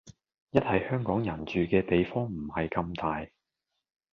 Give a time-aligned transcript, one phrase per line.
[0.49, 3.29] 一係香港人住嘅地方唔係咁大